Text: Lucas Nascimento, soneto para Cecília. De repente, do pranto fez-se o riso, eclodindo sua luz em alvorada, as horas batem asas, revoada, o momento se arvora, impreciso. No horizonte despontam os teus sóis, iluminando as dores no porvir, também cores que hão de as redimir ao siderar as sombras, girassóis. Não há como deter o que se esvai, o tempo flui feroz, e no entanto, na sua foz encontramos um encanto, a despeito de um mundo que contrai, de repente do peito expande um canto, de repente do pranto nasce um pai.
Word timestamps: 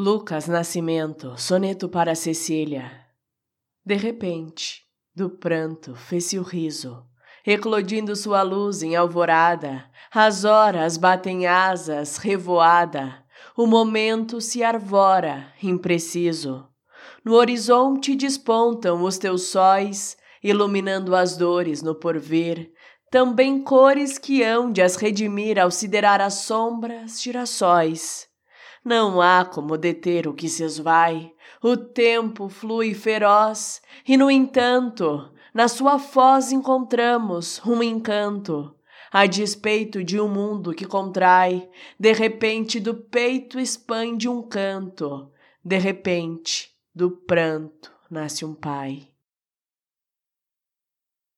Lucas 0.00 0.46
Nascimento, 0.46 1.34
soneto 1.36 1.88
para 1.88 2.14
Cecília. 2.14 2.88
De 3.84 3.96
repente, 3.96 4.84
do 5.12 5.28
pranto 5.28 5.96
fez-se 5.96 6.38
o 6.38 6.42
riso, 6.42 7.04
eclodindo 7.44 8.14
sua 8.14 8.42
luz 8.42 8.80
em 8.80 8.94
alvorada, 8.94 9.90
as 10.14 10.44
horas 10.44 10.96
batem 10.96 11.48
asas, 11.48 12.16
revoada, 12.16 13.24
o 13.56 13.66
momento 13.66 14.40
se 14.40 14.62
arvora, 14.62 15.52
impreciso. 15.60 16.68
No 17.24 17.34
horizonte 17.34 18.14
despontam 18.14 19.02
os 19.02 19.18
teus 19.18 19.48
sóis, 19.48 20.16
iluminando 20.40 21.12
as 21.16 21.36
dores 21.36 21.82
no 21.82 21.96
porvir, 21.96 22.70
também 23.10 23.64
cores 23.64 24.16
que 24.16 24.44
hão 24.44 24.70
de 24.70 24.80
as 24.80 24.94
redimir 24.94 25.58
ao 25.58 25.72
siderar 25.72 26.20
as 26.20 26.34
sombras, 26.34 27.20
girassóis. 27.20 28.27
Não 28.88 29.20
há 29.20 29.44
como 29.44 29.76
deter 29.76 30.26
o 30.26 30.32
que 30.32 30.48
se 30.48 30.64
esvai, 30.64 31.30
o 31.62 31.76
tempo 31.76 32.48
flui 32.48 32.94
feroz, 32.94 33.82
e 34.06 34.16
no 34.16 34.30
entanto, 34.30 35.30
na 35.52 35.68
sua 35.68 35.98
foz 35.98 36.52
encontramos 36.52 37.60
um 37.66 37.82
encanto, 37.82 38.74
a 39.12 39.26
despeito 39.26 40.02
de 40.02 40.18
um 40.18 40.26
mundo 40.26 40.72
que 40.72 40.86
contrai, 40.86 41.68
de 42.00 42.14
repente 42.14 42.80
do 42.80 42.94
peito 42.94 43.60
expande 43.60 44.26
um 44.26 44.40
canto, 44.40 45.30
de 45.62 45.76
repente 45.76 46.70
do 46.94 47.10
pranto 47.10 47.92
nasce 48.10 48.42
um 48.42 48.54
pai. 48.54 49.06